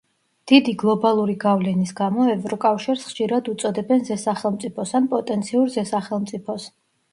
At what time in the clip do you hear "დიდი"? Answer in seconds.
0.51-0.71